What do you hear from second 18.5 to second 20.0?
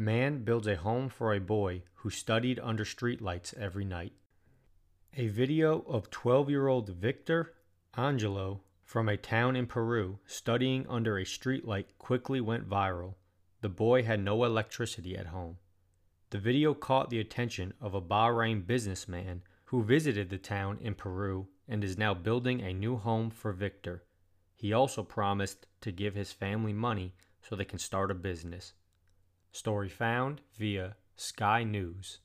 businessman who